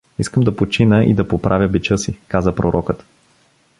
Искам 0.19 0.43
да 0.43 0.55
почина 0.55 1.03
и 1.03 1.13
да 1.13 1.27
поправя 1.27 1.67
бича 1.67 1.97
си— 1.97 2.17
каза 2.27 2.55
пророкът. 2.55 3.05